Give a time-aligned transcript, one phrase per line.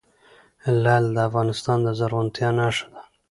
[0.83, 3.01] لعل د افغانستان د زرغونتیا نښه ده.